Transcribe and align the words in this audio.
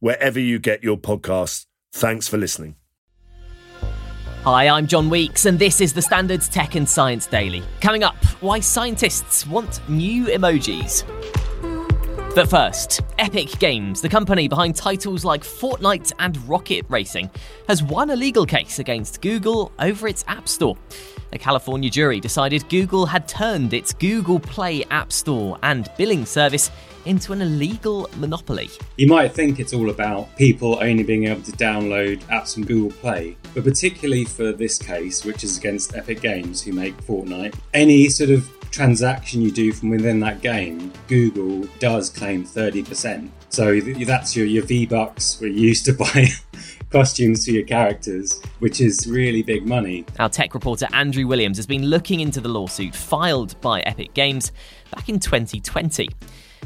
wherever 0.00 0.40
you 0.40 0.58
get 0.58 0.82
your 0.82 0.98
podcasts. 0.98 1.66
Thanks 1.92 2.28
for 2.28 2.36
listening. 2.36 2.76
Hi, 4.44 4.68
I'm 4.68 4.86
John 4.86 5.10
Weeks, 5.10 5.44
and 5.44 5.58
this 5.58 5.82
is 5.82 5.92
the 5.92 6.00
Standards 6.00 6.48
Tech 6.48 6.74
and 6.74 6.88
Science 6.88 7.26
Daily. 7.26 7.62
Coming 7.82 8.02
up, 8.02 8.16
why 8.40 8.58
scientists 8.60 9.46
want 9.46 9.86
new 9.86 10.24
emojis. 10.26 11.04
But 12.32 12.48
first, 12.48 13.00
Epic 13.18 13.58
Games, 13.58 14.00
the 14.00 14.08
company 14.08 14.46
behind 14.46 14.76
titles 14.76 15.24
like 15.24 15.42
Fortnite 15.42 16.12
and 16.20 16.36
Rocket 16.48 16.86
Racing, 16.88 17.28
has 17.66 17.82
won 17.82 18.10
a 18.10 18.16
legal 18.16 18.46
case 18.46 18.78
against 18.78 19.20
Google 19.20 19.72
over 19.80 20.06
its 20.06 20.24
App 20.28 20.48
Store. 20.48 20.76
A 21.32 21.38
California 21.38 21.90
jury 21.90 22.20
decided 22.20 22.68
Google 22.68 23.04
had 23.04 23.26
turned 23.26 23.74
its 23.74 23.92
Google 23.92 24.38
Play 24.38 24.84
App 24.92 25.12
Store 25.12 25.58
and 25.64 25.90
billing 25.98 26.24
service 26.24 26.70
into 27.04 27.32
an 27.32 27.42
illegal 27.42 28.08
monopoly. 28.16 28.70
You 28.96 29.08
might 29.08 29.32
think 29.32 29.58
it's 29.58 29.72
all 29.72 29.90
about 29.90 30.34
people 30.36 30.78
only 30.80 31.02
being 31.02 31.24
able 31.24 31.42
to 31.42 31.52
download 31.52 32.20
apps 32.26 32.54
from 32.54 32.64
Google 32.64 32.96
Play, 33.00 33.36
but 33.54 33.64
particularly 33.64 34.24
for 34.24 34.52
this 34.52 34.78
case, 34.78 35.24
which 35.24 35.42
is 35.42 35.58
against 35.58 35.96
Epic 35.96 36.20
Games, 36.20 36.62
who 36.62 36.72
make 36.72 36.96
Fortnite, 36.98 37.56
any 37.74 38.08
sort 38.08 38.30
of 38.30 38.48
transaction 38.70 39.42
you 39.42 39.50
do 39.50 39.72
from 39.72 39.90
within 39.90 40.20
that 40.20 40.40
game, 40.40 40.92
Google 41.08 41.68
does 41.78 42.10
claim 42.10 42.44
30%. 42.44 43.28
So 43.48 43.80
that's 43.80 44.36
your, 44.36 44.46
your 44.46 44.64
V 44.64 44.86
Bucks 44.86 45.40
where 45.40 45.50
you 45.50 45.68
used 45.68 45.84
to 45.86 45.92
buy 45.94 46.28
costumes 46.90 47.44
for 47.44 47.52
your 47.52 47.64
characters, 47.64 48.40
which 48.58 48.80
is 48.80 49.06
really 49.06 49.42
big 49.42 49.66
money. 49.66 50.04
Our 50.18 50.28
tech 50.28 50.54
reporter 50.54 50.88
Andrew 50.92 51.26
Williams 51.26 51.56
has 51.56 51.66
been 51.66 51.86
looking 51.86 52.20
into 52.20 52.40
the 52.40 52.48
lawsuit 52.48 52.94
filed 52.94 53.60
by 53.60 53.80
Epic 53.80 54.14
Games 54.14 54.52
back 54.94 55.08
in 55.08 55.18
2020. 55.20 56.08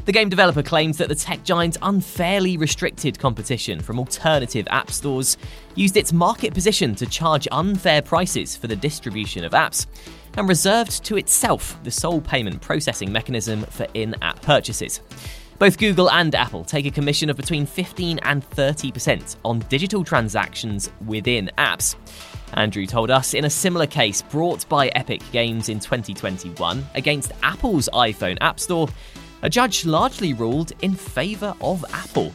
The 0.05 0.11
game 0.11 0.29
developer 0.29 0.61
claims 0.61 0.99
that 0.99 1.09
the 1.09 1.15
tech 1.15 1.43
giant 1.43 1.77
unfairly 1.81 2.57
restricted 2.57 3.17
competition 3.17 3.79
from 3.79 3.97
alternative 3.97 4.67
app 4.69 4.91
stores, 4.91 5.35
used 5.73 5.97
its 5.97 6.13
market 6.13 6.53
position 6.53 6.93
to 6.95 7.07
charge 7.07 7.47
unfair 7.51 8.03
prices 8.03 8.55
for 8.55 8.67
the 8.67 8.75
distribution 8.75 9.43
of 9.43 9.53
apps, 9.53 9.87
and 10.37 10.47
reserved 10.47 11.03
to 11.05 11.17
itself 11.17 11.83
the 11.83 11.89
sole 11.89 12.21
payment 12.21 12.61
processing 12.61 13.11
mechanism 13.11 13.63
for 13.63 13.87
in 13.95 14.15
app 14.21 14.39
purchases. 14.43 15.01
Both 15.57 15.79
Google 15.79 16.11
and 16.11 16.35
Apple 16.35 16.65
take 16.65 16.85
a 16.85 16.91
commission 16.91 17.31
of 17.31 17.37
between 17.37 17.65
15 17.65 18.19
and 18.19 18.47
30% 18.47 19.37
on 19.43 19.59
digital 19.69 20.03
transactions 20.03 20.91
within 21.07 21.49
apps. 21.57 21.95
Andrew 22.53 22.85
told 22.85 23.09
us 23.09 23.33
in 23.33 23.45
a 23.45 23.49
similar 23.49 23.87
case 23.87 24.21
brought 24.21 24.69
by 24.69 24.89
Epic 24.89 25.23
Games 25.31 25.69
in 25.69 25.79
2021 25.79 26.85
against 26.93 27.31
Apple's 27.41 27.89
iPhone 27.91 28.37
App 28.41 28.59
Store, 28.59 28.87
a 29.45 29.49
judge 29.49 29.85
largely 29.85 30.33
ruled 30.33 30.71
in 30.81 30.95
favour 30.95 31.53
of 31.61 31.85
Apple 31.93 32.33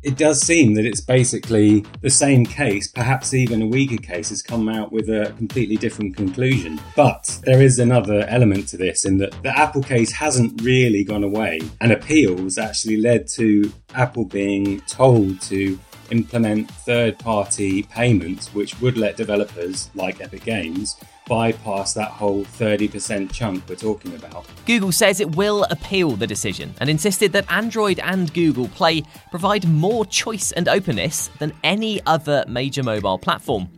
it 0.00 0.16
does 0.16 0.40
seem 0.40 0.74
that 0.74 0.86
it's 0.86 1.00
basically 1.00 1.84
the 2.00 2.08
same 2.08 2.46
case, 2.46 2.86
perhaps 2.88 3.34
even 3.34 3.60
a 3.60 3.66
weaker 3.66 4.00
case, 4.00 4.30
has 4.30 4.40
come 4.40 4.68
out 4.68 4.92
with 4.92 5.08
a 5.10 5.34
completely 5.36 5.76
different 5.76 6.16
conclusion. 6.16 6.80
But 6.96 7.40
there 7.42 7.60
is 7.60 7.78
another 7.78 8.24
element 8.28 8.68
to 8.68 8.76
this 8.78 9.04
in 9.04 9.18
that 9.18 9.34
the 9.42 9.54
Apple 9.58 9.82
case 9.82 10.12
hasn't 10.12 10.62
really 10.62 11.04
gone 11.04 11.24
away, 11.24 11.60
and 11.80 11.92
appeals 11.92 12.56
actually 12.56 12.98
led 12.98 13.26
to 13.30 13.70
Apple 13.94 14.24
being 14.24 14.80
told 14.82 15.40
to 15.42 15.78
implement 16.10 16.70
third 16.70 17.18
party 17.18 17.82
payments, 17.82 18.54
which 18.54 18.80
would 18.80 18.96
let 18.96 19.16
developers 19.16 19.90
like 19.94 20.22
Epic 20.22 20.44
Games 20.44 20.96
bypass 21.28 21.94
that 21.94 22.10
whole 22.10 22.44
30% 22.44 23.30
chunk 23.32 23.68
we're 23.68 23.76
talking 23.76 24.14
about. 24.14 24.46
Google 24.66 24.92
says 24.92 25.20
it 25.20 25.36
will 25.36 25.64
appeal 25.64 26.12
the 26.12 26.26
decision 26.26 26.74
and 26.80 26.88
insisted 26.88 27.32
that 27.32 27.50
Android 27.50 28.00
and 28.00 28.32
Google 28.32 28.68
Play 28.68 29.02
provide 29.30 29.68
more 29.68 30.06
choice 30.06 30.52
and 30.52 30.68
openness 30.68 31.28
than 31.38 31.52
any 31.62 32.00
other 32.06 32.44
major 32.48 32.82
mobile 32.82 33.18
platform. 33.18 33.68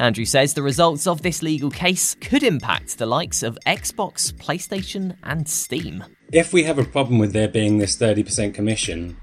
Andrew 0.00 0.24
says 0.24 0.54
the 0.54 0.62
results 0.62 1.06
of 1.08 1.22
this 1.22 1.42
legal 1.42 1.70
case 1.70 2.14
could 2.20 2.44
impact 2.44 2.98
the 2.98 3.06
likes 3.06 3.42
of 3.42 3.58
Xbox, 3.66 4.32
PlayStation, 4.32 5.16
and 5.24 5.48
Steam. 5.48 6.04
If 6.32 6.52
we 6.52 6.64
have 6.64 6.78
a 6.78 6.84
problem 6.84 7.18
with 7.18 7.32
there 7.32 7.48
being 7.48 7.78
this 7.78 7.96
30% 7.96 8.54
commission, 8.54 9.16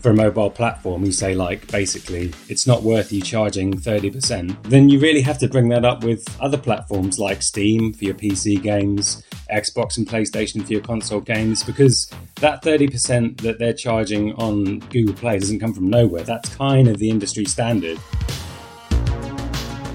for 0.00 0.10
a 0.10 0.14
mobile 0.14 0.50
platform, 0.50 1.04
you 1.04 1.12
say, 1.12 1.34
like, 1.34 1.70
basically, 1.70 2.32
it's 2.48 2.66
not 2.66 2.82
worth 2.82 3.12
you 3.12 3.20
charging 3.20 3.74
30%, 3.74 4.62
then 4.64 4.88
you 4.88 4.98
really 4.98 5.20
have 5.20 5.38
to 5.38 5.48
bring 5.48 5.68
that 5.68 5.84
up 5.84 6.02
with 6.02 6.24
other 6.40 6.58
platforms 6.58 7.18
like 7.18 7.42
Steam 7.42 7.92
for 7.92 8.04
your 8.04 8.14
PC 8.14 8.62
games, 8.62 9.22
Xbox 9.52 9.98
and 9.98 10.06
PlayStation 10.06 10.64
for 10.64 10.72
your 10.72 10.82
console 10.82 11.20
games, 11.20 11.62
because 11.62 12.10
that 12.36 12.62
30% 12.62 13.40
that 13.42 13.58
they're 13.58 13.74
charging 13.74 14.32
on 14.34 14.78
Google 14.90 15.14
Play 15.14 15.38
doesn't 15.38 15.60
come 15.60 15.74
from 15.74 15.90
nowhere. 15.90 16.22
That's 16.22 16.54
kind 16.56 16.88
of 16.88 16.98
the 16.98 17.10
industry 17.10 17.44
standard. 17.44 17.98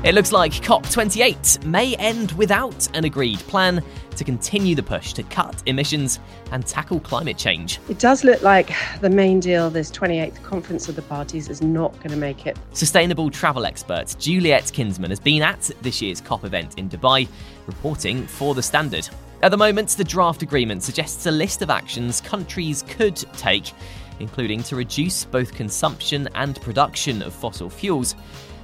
It 0.05 0.13
looks 0.13 0.31
like 0.31 0.51
COP28 0.51 1.65
may 1.65 1.95
end 1.95 2.31
without 2.33 2.87
an 2.95 3.05
agreed 3.05 3.39
plan 3.39 3.83
to 4.17 4.23
continue 4.23 4.75
the 4.75 4.83
push 4.83 5.13
to 5.13 5.23
cut 5.23 5.63
emissions 5.65 6.19
and 6.51 6.63
tackle 6.63 6.99
climate 6.99 7.39
change. 7.39 7.79
It 7.89 7.97
does 7.97 8.23
look 8.23 8.43
like 8.43 8.71
the 9.01 9.09
main 9.09 9.39
deal, 9.39 9.71
this 9.71 9.89
28th 9.89 10.43
conference 10.43 10.87
of 10.87 10.95
the 10.95 11.01
parties, 11.01 11.49
is 11.49 11.63
not 11.63 11.91
going 11.95 12.11
to 12.11 12.17
make 12.17 12.45
it. 12.45 12.55
Sustainable 12.73 13.31
travel 13.31 13.65
expert 13.65 14.15
Juliet 14.19 14.71
Kinsman 14.71 15.09
has 15.09 15.19
been 15.19 15.41
at 15.41 15.71
this 15.81 16.03
year's 16.03 16.21
COP 16.21 16.43
event 16.43 16.77
in 16.77 16.87
Dubai, 16.87 17.27
reporting 17.65 18.27
for 18.27 18.53
The 18.53 18.61
Standard. 18.61 19.09
At 19.41 19.49
the 19.49 19.57
moment, 19.57 19.89
the 19.89 20.03
draft 20.03 20.43
agreement 20.43 20.83
suggests 20.83 21.25
a 21.25 21.31
list 21.31 21.63
of 21.63 21.71
actions 21.71 22.21
countries 22.21 22.83
could 22.89 23.15
take, 23.37 23.71
including 24.19 24.61
to 24.63 24.75
reduce 24.75 25.25
both 25.25 25.55
consumption 25.55 26.29
and 26.35 26.61
production 26.61 27.23
of 27.23 27.33
fossil 27.33 27.71
fuels 27.71 28.15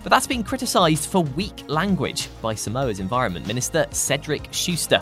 but 0.04 0.10
that's 0.10 0.28
been 0.28 0.44
criticised 0.44 1.10
for 1.10 1.24
weak 1.24 1.64
language 1.68 2.30
by 2.42 2.56
Samoa's 2.56 3.00
Environment 3.00 3.46
Minister 3.48 3.86
Cedric 3.92 4.48
Schuster. 4.52 5.02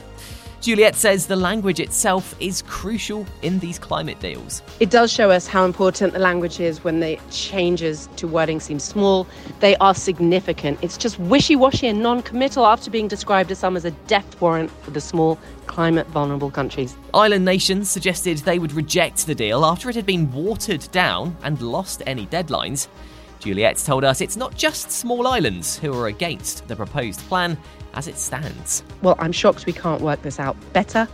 Juliet 0.62 0.96
says 0.96 1.28
the 1.28 1.38
language 1.38 1.80
itself 1.80 2.36
is 2.42 2.64
crucial 2.64 3.26
in 3.44 3.60
these 3.60 3.80
climate 3.80 4.20
deals. 4.20 4.62
It 4.82 4.90
does 4.90 5.10
show 5.12 5.32
us 5.32 5.48
how 5.48 5.64
important 5.64 6.12
the 6.12 6.20
language 6.20 6.60
is 6.60 6.84
when 6.84 7.00
the 7.00 7.18
changes 7.32 8.10
to 8.18 8.28
wording 8.28 8.60
seem 8.60 8.78
small. 8.78 9.26
They 9.62 9.78
are 9.78 9.96
significant. 9.96 10.78
It's 10.82 10.98
just 10.98 11.18
wishy 11.18 11.56
washy 11.56 11.88
and 11.88 12.04
non 12.04 12.22
committal 12.22 12.66
after 12.66 12.92
being 12.92 13.08
described 13.08 13.48
to 13.50 13.56
some 13.56 13.78
as 13.78 13.86
a 13.86 13.92
death 14.08 14.42
warrant 14.42 14.70
for 14.84 14.92
the 14.92 15.00
small, 15.00 15.40
climate 15.68 16.08
vulnerable 16.08 16.52
countries. 16.52 16.98
Island 17.14 17.46
nations 17.46 17.90
suggested 17.90 18.40
they 18.40 18.60
would 18.60 18.74
reject 18.74 19.28
the 19.28 19.36
deal 19.36 19.64
after 19.64 19.90
it 19.90 19.96
had 19.96 20.06
been 20.06 20.30
watered 20.34 20.86
down 20.92 21.38
and 21.42 21.62
lost 21.62 22.04
any 22.06 22.26
deadlines. 22.28 22.90
Juliet 23.40 23.78
told 23.78 24.04
us 24.04 24.20
it's 24.22 24.36
not 24.36 24.56
just 24.56 24.92
small 24.92 25.26
islands 25.26 25.78
who 25.80 25.94
are 25.98 26.08
against 26.08 26.68
the 26.68 26.76
proposed 26.76 27.22
plan 27.22 27.58
as 27.94 28.08
it 28.08 28.18
stands. 28.18 28.84
Well, 29.02 29.16
I'm 29.20 29.32
shocked 29.32 29.66
we 29.66 29.74
can't 29.74 30.02
work 30.02 30.22
this 30.22 30.40
out 30.40 30.58
better, 30.74 31.08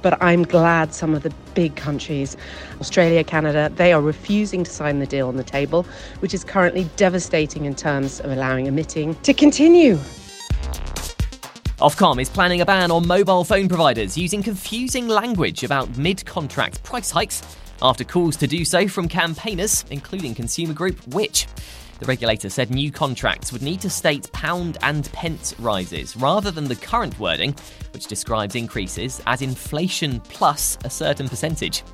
but 0.00 0.22
I'm 0.22 0.44
glad 0.44 0.94
some 0.94 1.14
of 1.14 1.22
the 1.22 1.32
big 1.54 1.74
countries, 1.74 2.36
Australia, 2.80 3.24
Canada, 3.24 3.72
they 3.74 3.92
are 3.92 4.00
refusing 4.00 4.62
to 4.62 4.70
sign 4.70 5.00
the 5.00 5.06
deal 5.06 5.28
on 5.28 5.36
the 5.36 5.44
table, 5.44 5.84
which 6.20 6.32
is 6.32 6.44
currently 6.44 6.88
devastating 6.96 7.64
in 7.64 7.74
terms 7.74 8.20
of 8.20 8.30
allowing 8.30 8.66
emitting 8.66 9.14
to 9.22 9.34
continue. 9.34 9.96
Ofcom 11.78 12.20
is 12.20 12.30
planning 12.30 12.60
a 12.60 12.66
ban 12.66 12.92
on 12.92 13.06
mobile 13.06 13.42
phone 13.42 13.68
providers 13.68 14.16
using 14.16 14.42
confusing 14.42 15.08
language 15.08 15.64
about 15.64 15.96
mid 15.98 16.24
contract 16.24 16.82
price 16.84 17.10
hikes 17.10 17.42
after 17.84 18.02
calls 18.02 18.36
to 18.38 18.46
do 18.46 18.64
so 18.64 18.88
from 18.88 19.06
campaigners, 19.06 19.84
including 19.90 20.34
consumer 20.34 20.72
group 20.72 20.98
Which. 21.08 21.46
The 22.00 22.06
regulator 22.06 22.48
said 22.48 22.70
new 22.70 22.90
contracts 22.90 23.52
would 23.52 23.62
need 23.62 23.82
to 23.82 23.90
state 23.90 24.32
pound 24.32 24.78
and 24.82 25.10
pence 25.12 25.54
rises 25.60 26.16
rather 26.16 26.50
than 26.50 26.64
the 26.64 26.76
current 26.76 27.18
wording, 27.20 27.54
which 27.92 28.06
describes 28.06 28.56
increases 28.56 29.22
as 29.26 29.42
inflation 29.42 30.20
plus 30.20 30.78
a 30.82 30.90
certain 30.90 31.28
percentage. 31.28 31.84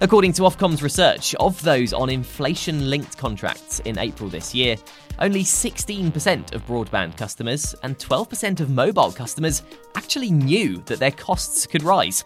According 0.00 0.32
to 0.34 0.42
Ofcom's 0.42 0.82
research, 0.82 1.36
of 1.36 1.62
those 1.62 1.92
on 1.92 2.10
inflation 2.10 2.90
linked 2.90 3.16
contracts 3.16 3.78
in 3.80 3.96
April 3.96 4.28
this 4.28 4.52
year, 4.52 4.76
only 5.20 5.44
16% 5.44 6.52
of 6.52 6.66
broadband 6.66 7.16
customers 7.16 7.76
and 7.84 7.96
12% 7.98 8.58
of 8.58 8.70
mobile 8.70 9.12
customers 9.12 9.62
actually 9.94 10.32
knew 10.32 10.82
that 10.86 10.98
their 10.98 11.12
costs 11.12 11.64
could 11.64 11.84
rise. 11.84 12.24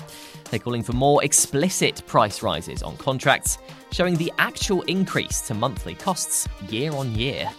They're 0.50 0.58
calling 0.58 0.82
for 0.82 0.94
more 0.94 1.22
explicit 1.22 2.02
price 2.06 2.42
rises 2.42 2.82
on 2.82 2.96
contracts, 2.96 3.58
showing 3.92 4.16
the 4.16 4.32
actual 4.38 4.80
increase 4.82 5.42
to 5.42 5.54
monthly 5.54 5.94
costs 5.94 6.48
year 6.70 6.92
on 6.92 7.14
year. 7.14 7.50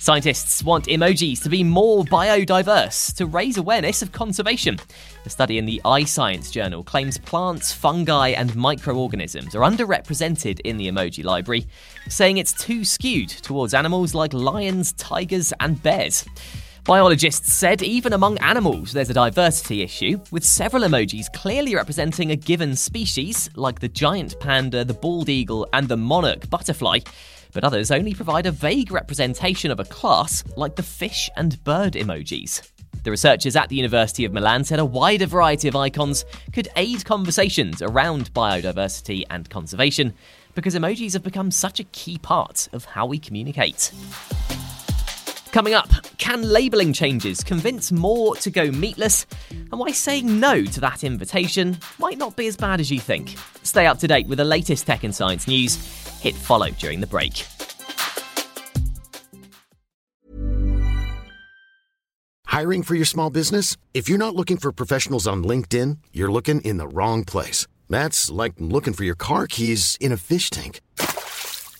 Scientists 0.00 0.62
want 0.62 0.86
emojis 0.86 1.42
to 1.42 1.48
be 1.48 1.64
more 1.64 2.04
biodiverse 2.04 3.12
to 3.16 3.26
raise 3.26 3.56
awareness 3.56 4.00
of 4.00 4.12
conservation. 4.12 4.78
A 5.26 5.30
study 5.30 5.58
in 5.58 5.66
the 5.66 5.80
iScience 5.84 6.52
journal 6.52 6.84
claims 6.84 7.18
plants, 7.18 7.72
fungi, 7.72 8.28
and 8.28 8.54
microorganisms 8.54 9.56
are 9.56 9.68
underrepresented 9.68 10.60
in 10.60 10.76
the 10.76 10.88
emoji 10.88 11.24
library, 11.24 11.66
saying 12.08 12.38
it's 12.38 12.52
too 12.52 12.84
skewed 12.84 13.28
towards 13.28 13.74
animals 13.74 14.14
like 14.14 14.32
lions, 14.32 14.92
tigers, 14.92 15.52
and 15.58 15.82
bears. 15.82 16.24
Biologists 16.84 17.52
said 17.52 17.82
even 17.82 18.12
among 18.12 18.38
animals 18.38 18.92
there's 18.92 19.10
a 19.10 19.14
diversity 19.14 19.82
issue, 19.82 20.20
with 20.30 20.44
several 20.44 20.84
emojis 20.84 21.26
clearly 21.34 21.74
representing 21.74 22.30
a 22.30 22.36
given 22.36 22.76
species, 22.76 23.50
like 23.56 23.80
the 23.80 23.88
giant 23.88 24.38
panda, 24.38 24.84
the 24.84 24.94
bald 24.94 25.28
eagle, 25.28 25.68
and 25.72 25.88
the 25.88 25.96
monarch 25.96 26.48
butterfly, 26.48 27.00
but 27.58 27.64
others 27.64 27.90
only 27.90 28.14
provide 28.14 28.46
a 28.46 28.52
vague 28.52 28.92
representation 28.92 29.72
of 29.72 29.80
a 29.80 29.84
class, 29.86 30.44
like 30.56 30.76
the 30.76 30.82
fish 30.84 31.28
and 31.36 31.64
bird 31.64 31.94
emojis. 31.94 32.70
The 33.02 33.10
researchers 33.10 33.56
at 33.56 33.68
the 33.68 33.74
University 33.74 34.24
of 34.24 34.32
Milan 34.32 34.62
said 34.62 34.78
a 34.78 34.84
wider 34.84 35.26
variety 35.26 35.66
of 35.66 35.74
icons 35.74 36.24
could 36.52 36.68
aid 36.76 37.04
conversations 37.04 37.82
around 37.82 38.32
biodiversity 38.32 39.24
and 39.30 39.50
conservation 39.50 40.14
because 40.54 40.76
emojis 40.76 41.14
have 41.14 41.24
become 41.24 41.50
such 41.50 41.80
a 41.80 41.84
key 41.84 42.16
part 42.18 42.68
of 42.72 42.84
how 42.84 43.06
we 43.06 43.18
communicate. 43.18 43.90
Coming 45.50 45.74
up, 45.74 45.90
can 46.18 46.42
labelling 46.42 46.92
changes 46.92 47.42
convince 47.42 47.90
more 47.90 48.36
to 48.36 48.52
go 48.52 48.70
meatless? 48.70 49.26
And 49.50 49.80
why 49.80 49.90
saying 49.90 50.38
no 50.38 50.64
to 50.64 50.80
that 50.80 51.02
invitation 51.02 51.78
might 51.98 52.18
not 52.18 52.36
be 52.36 52.46
as 52.46 52.56
bad 52.56 52.78
as 52.78 52.92
you 52.92 53.00
think. 53.00 53.34
Stay 53.68 53.86
up 53.86 53.98
to 53.98 54.08
date 54.08 54.26
with 54.28 54.38
the 54.38 54.46
latest 54.46 54.86
tech 54.86 55.04
and 55.04 55.14
science 55.14 55.46
news. 55.46 55.76
Hit 56.22 56.34
follow 56.34 56.70
during 56.70 57.00
the 57.00 57.06
break. 57.06 57.44
Hiring 62.46 62.82
for 62.82 62.94
your 62.94 63.04
small 63.04 63.28
business? 63.28 63.76
If 63.92 64.08
you're 64.08 64.16
not 64.16 64.34
looking 64.34 64.56
for 64.56 64.72
professionals 64.72 65.28
on 65.28 65.44
LinkedIn, 65.44 65.98
you're 66.14 66.32
looking 66.32 66.62
in 66.62 66.78
the 66.78 66.88
wrong 66.88 67.24
place. 67.24 67.66
That's 67.90 68.30
like 68.30 68.54
looking 68.58 68.94
for 68.94 69.04
your 69.04 69.14
car 69.14 69.46
keys 69.46 69.98
in 70.00 70.12
a 70.12 70.16
fish 70.16 70.48
tank. 70.48 70.80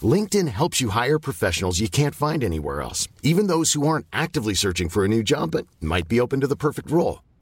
LinkedIn 0.03 0.49
helps 0.49 0.83
you 0.83 0.91
hire 0.91 1.19
professionals 1.19 1.81
you 1.81 1.89
can't 1.89 2.15
find 2.15 2.45
anywhere 2.45 2.83
else, 2.83 3.09
even 3.23 3.47
those 3.47 3.73
who 3.73 3.89
aren't 3.89 4.07
actively 4.13 4.55
searching 4.55 4.91
for 4.91 5.07
a 5.07 5.09
new 5.09 5.23
job 5.23 5.53
but 5.53 5.67
might 5.81 6.07
be 6.07 6.21
open 6.21 6.41
to 6.41 6.47
the 6.47 6.55
perfect 6.55 6.91
role. 6.91 7.21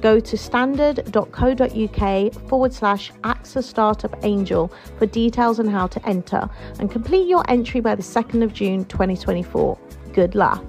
Go 0.00 0.20
to 0.20 0.36
standard.co.uk 0.36 2.34
forward 2.48 2.72
slash 2.72 3.12
AXA 3.22 3.62
Startup 3.62 4.14
Angel 4.24 4.72
for 4.98 5.06
details 5.06 5.60
on 5.60 5.68
how 5.68 5.86
to 5.86 6.08
enter 6.08 6.48
and 6.78 6.90
complete 6.90 7.28
your 7.28 7.48
entry 7.48 7.80
by 7.80 7.94
the 7.94 8.02
2nd 8.02 8.42
of 8.42 8.52
June 8.52 8.84
2024. 8.86 9.78
Good 10.12 10.34
luck. 10.34 10.62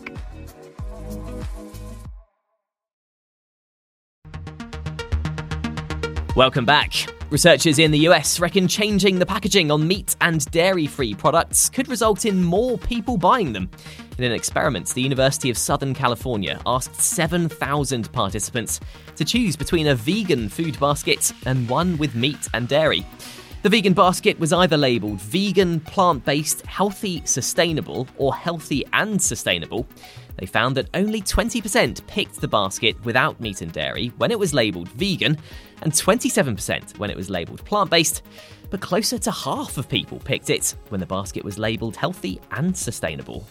Welcome 6.35 6.65
back. 6.65 7.13
Researchers 7.29 7.79
in 7.79 7.91
the 7.91 7.99
US 8.09 8.39
reckon 8.39 8.67
changing 8.67 9.17
the 9.17 9.25
packaging 9.25 9.69
on 9.71 9.87
meat 9.87 10.15
and 10.21 10.45
dairy 10.51 10.87
free 10.87 11.13
products 11.13 11.69
could 11.69 11.87
result 11.87 12.25
in 12.25 12.43
more 12.43 12.77
people 12.77 13.17
buying 13.17 13.53
them. 13.53 13.69
In 14.17 14.25
an 14.25 14.31
experiment, 14.31 14.89
the 14.89 15.01
University 15.01 15.49
of 15.49 15.57
Southern 15.57 15.95
California 15.95 16.61
asked 16.67 17.01
7,000 17.01 18.11
participants 18.11 18.79
to 19.15 19.25
choose 19.25 19.55
between 19.55 19.87
a 19.87 19.95
vegan 19.95 20.49
food 20.49 20.79
basket 20.79 21.33
and 21.47 21.67
one 21.67 21.97
with 21.97 22.13
meat 22.13 22.47
and 22.53 22.67
dairy. 22.67 23.03
The 23.63 23.69
vegan 23.69 23.93
basket 23.93 24.39
was 24.39 24.53
either 24.53 24.77
labelled 24.77 25.19
vegan, 25.19 25.79
plant 25.79 26.23
based, 26.25 26.63
healthy, 26.67 27.23
sustainable, 27.25 28.07
or 28.17 28.35
healthy 28.35 28.85
and 28.93 29.19
sustainable. 29.19 29.87
They 30.37 30.45
found 30.45 30.77
that 30.77 30.89
only 30.93 31.21
20% 31.21 32.05
picked 32.05 32.39
the 32.39 32.47
basket 32.47 33.03
without 33.05 33.39
meat 33.39 33.61
and 33.61 33.71
dairy 33.71 34.09
when 34.17 34.29
it 34.29 34.37
was 34.37 34.53
labelled 34.53 34.89
vegan, 34.89 35.39
and 35.81 35.91
27% 35.91 36.99
when 36.99 37.09
it 37.09 37.17
was 37.17 37.31
labelled 37.31 37.65
plant 37.65 37.89
based. 37.89 38.21
But 38.69 38.81
closer 38.81 39.17
to 39.17 39.31
half 39.31 39.77
of 39.79 39.89
people 39.89 40.19
picked 40.19 40.51
it 40.51 40.75
when 40.89 40.99
the 40.99 41.07
basket 41.07 41.43
was 41.43 41.57
labelled 41.57 41.95
healthy 41.95 42.39
and 42.51 42.77
sustainable. 42.77 43.47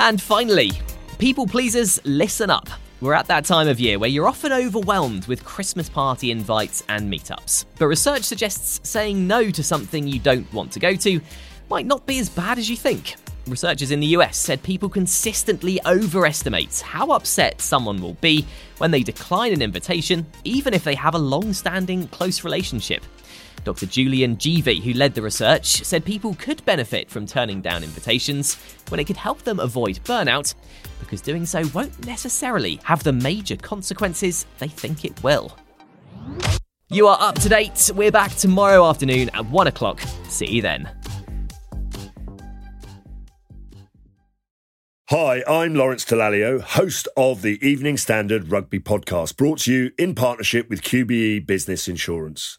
And 0.00 0.22
finally, 0.22 0.70
people 1.18 1.46
pleasers, 1.46 2.00
listen 2.04 2.50
up. 2.50 2.68
We're 3.00 3.14
at 3.14 3.26
that 3.26 3.44
time 3.44 3.66
of 3.66 3.80
year 3.80 3.98
where 3.98 4.08
you're 4.08 4.28
often 4.28 4.52
overwhelmed 4.52 5.26
with 5.26 5.44
Christmas 5.44 5.88
party 5.88 6.30
invites 6.30 6.84
and 6.88 7.12
meetups. 7.12 7.64
But 7.78 7.86
research 7.86 8.22
suggests 8.22 8.88
saying 8.88 9.26
no 9.26 9.50
to 9.50 9.62
something 9.62 10.06
you 10.06 10.20
don't 10.20 10.52
want 10.52 10.70
to 10.72 10.80
go 10.80 10.94
to 10.94 11.20
might 11.68 11.86
not 11.86 12.06
be 12.06 12.18
as 12.20 12.28
bad 12.28 12.58
as 12.58 12.70
you 12.70 12.76
think. 12.76 13.16
Researchers 13.48 13.90
in 13.90 13.98
the 13.98 14.06
US 14.08 14.36
said 14.36 14.62
people 14.62 14.88
consistently 14.88 15.80
overestimate 15.84 16.80
how 16.80 17.10
upset 17.10 17.60
someone 17.60 18.00
will 18.00 18.14
be 18.14 18.46
when 18.78 18.92
they 18.92 19.02
decline 19.02 19.52
an 19.52 19.62
invitation, 19.62 20.26
even 20.44 20.74
if 20.74 20.84
they 20.84 20.94
have 20.94 21.14
a 21.14 21.18
long 21.18 21.52
standing 21.52 22.06
close 22.08 22.44
relationship. 22.44 23.04
Dr. 23.64 23.86
Julian 23.86 24.36
Givi, 24.36 24.82
who 24.82 24.92
led 24.92 25.14
the 25.14 25.22
research, 25.22 25.84
said 25.84 26.04
people 26.04 26.34
could 26.34 26.64
benefit 26.64 27.10
from 27.10 27.26
turning 27.26 27.60
down 27.60 27.82
invitations 27.82 28.54
when 28.88 29.00
it 29.00 29.04
could 29.04 29.16
help 29.16 29.42
them 29.42 29.60
avoid 29.60 30.00
burnout, 30.04 30.54
because 31.00 31.20
doing 31.20 31.44
so 31.44 31.62
won't 31.74 32.06
necessarily 32.06 32.80
have 32.84 33.02
the 33.02 33.12
major 33.12 33.56
consequences 33.56 34.46
they 34.58 34.68
think 34.68 35.04
it 35.04 35.22
will. 35.22 35.56
You 36.90 37.06
are 37.06 37.18
up 37.20 37.34
to 37.40 37.48
date. 37.48 37.90
We're 37.94 38.10
back 38.10 38.34
tomorrow 38.34 38.86
afternoon 38.86 39.30
at 39.34 39.44
1 39.46 39.66
o'clock. 39.66 40.00
See 40.28 40.46
you 40.46 40.62
then. 40.62 40.88
Hi, 45.10 45.42
I'm 45.48 45.74
Lawrence 45.74 46.04
Dallaglio, 46.04 46.60
host 46.60 47.08
of 47.16 47.40
the 47.40 47.58
Evening 47.66 47.96
Standard 47.96 48.50
Rugby 48.50 48.78
Podcast, 48.78 49.38
brought 49.38 49.60
to 49.60 49.72
you 49.72 49.90
in 49.98 50.14
partnership 50.14 50.68
with 50.68 50.82
QBE 50.82 51.46
Business 51.46 51.88
Insurance. 51.88 52.58